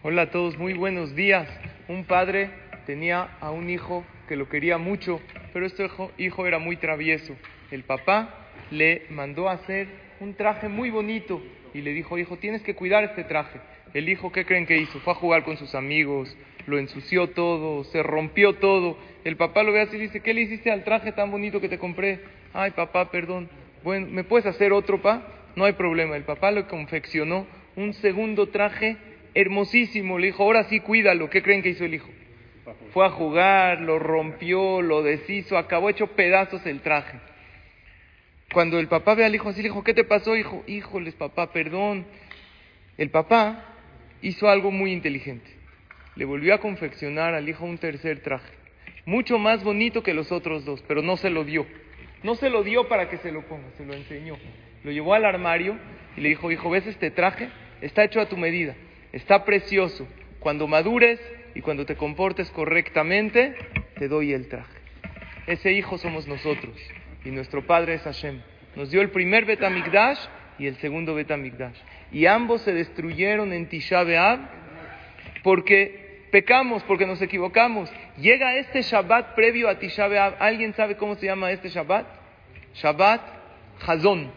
[0.00, 1.48] Hola a todos, muy buenos días.
[1.88, 2.50] Un padre
[2.86, 5.20] tenía a un hijo que lo quería mucho,
[5.52, 7.34] pero este hijo, era muy travieso.
[7.72, 9.88] El papá le mandó a hacer
[10.20, 11.42] un traje muy bonito
[11.74, 13.58] y le dijo, hijo, tienes que cuidar este traje.
[13.92, 15.00] El hijo, ¿qué creen que hizo?
[15.00, 16.36] Fue a jugar con sus amigos,
[16.68, 18.96] lo ensució todo, se rompió todo.
[19.24, 21.68] El papá lo ve así y dice, ¿qué le hiciste al traje tan bonito que
[21.68, 22.20] te compré?
[22.54, 23.48] Ay, papá, perdón.
[23.82, 25.26] Bueno, ¿me puedes hacer otro, pa?
[25.56, 26.16] No hay problema.
[26.16, 28.96] El papá le confeccionó un segundo traje
[29.34, 30.18] hermosísimo.
[30.18, 31.30] Le dijo, ahora sí cuídalo.
[31.30, 32.08] ¿Qué creen que hizo el hijo?
[32.92, 37.18] Fue a jugar, lo rompió, lo deshizo, acabó hecho pedazos el traje.
[38.52, 40.64] Cuando el papá ve al hijo así, le dijo, ¿qué te pasó, hijo?
[40.66, 42.06] Híjoles, papá, perdón.
[42.96, 43.64] El papá
[44.22, 45.48] hizo algo muy inteligente.
[46.16, 48.52] Le volvió a confeccionar al hijo un tercer traje,
[49.06, 51.66] mucho más bonito que los otros dos, pero no se lo dio.
[52.24, 54.36] No se lo dio para que se lo ponga, se lo enseñó.
[54.82, 55.78] Lo llevó al armario
[56.16, 57.48] y le dijo, hijo, ¿ves este traje?
[57.80, 58.74] Está hecho a tu medida,
[59.12, 60.06] está precioso.
[60.40, 61.20] Cuando madures
[61.54, 63.54] y cuando te comportes correctamente,
[63.98, 64.78] te doy el traje.
[65.46, 66.76] Ese hijo somos nosotros
[67.24, 68.40] y nuestro padre es Hashem.
[68.76, 70.18] Nos dio el primer Betamigdash
[70.58, 71.76] y el segundo Betamigdash.
[72.12, 74.40] Y ambos se destruyeron en Tisha B'Av
[75.42, 77.90] porque pecamos, porque nos equivocamos.
[78.18, 80.36] Llega este Shabbat previo a Tisha B'Av.
[80.38, 82.06] ¿Alguien sabe cómo se llama este Shabbat?
[82.74, 83.20] Shabbat
[83.86, 84.30] Hazón.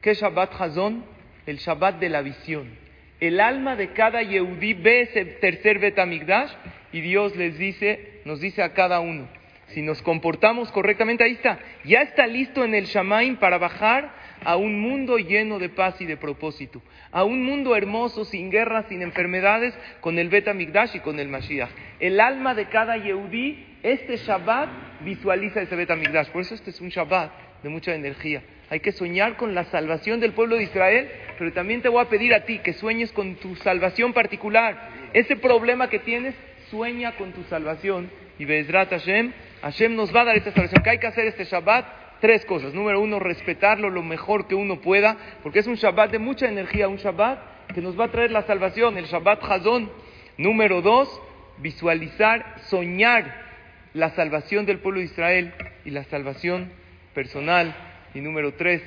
[0.00, 1.04] ¿Qué Shabbat Hazón?
[1.46, 2.83] El Shabbat de la visión.
[3.26, 6.52] El alma de cada Yehudí ve ese tercer Betamigdash
[6.92, 9.26] y Dios les dice, nos dice a cada uno,
[9.68, 14.14] si nos comportamos correctamente, ahí está, ya está listo en el Shamaim para bajar
[14.44, 18.84] a un mundo lleno de paz y de propósito, a un mundo hermoso, sin guerras,
[18.90, 20.46] sin enfermedades, con el Bet
[20.92, 21.70] y con el Mashiach.
[22.00, 24.68] El alma de cada Yehudí, este Shabbat,
[25.00, 25.88] visualiza ese Bet
[26.30, 28.42] Por eso este es un Shabbat de mucha energía.
[28.70, 32.08] Hay que soñar con la salvación del pueblo de Israel, pero también te voy a
[32.08, 34.90] pedir a ti que sueñes con tu salvación particular.
[35.12, 36.34] Ese problema que tienes,
[36.70, 38.10] sueña con tu salvación.
[38.38, 40.82] Y Bezrat Hashem, Hashem nos va a dar esta salvación.
[40.82, 42.04] ¿Qué hay que hacer este Shabbat?
[42.24, 42.72] tres cosas.
[42.72, 46.88] Número uno, respetarlo lo mejor que uno pueda, porque es un Shabbat de mucha energía,
[46.88, 49.90] un Shabbat que nos va a traer la salvación, el Shabbat Hazón.
[50.38, 51.20] Número dos,
[51.58, 53.44] visualizar, soñar
[53.92, 55.52] la salvación del pueblo de Israel
[55.84, 56.72] y la salvación
[57.12, 57.76] personal.
[58.14, 58.82] Y número tres,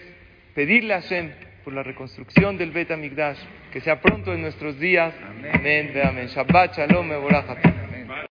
[0.55, 1.31] pedirle a Hashem
[1.67, 3.39] por la reconstrucción del Bet HaMikdash,
[3.73, 5.13] que sea pronto en nuestros días.
[5.21, 5.91] Amén.
[6.01, 6.27] Amén.
[6.27, 7.11] Shabbat Shalom,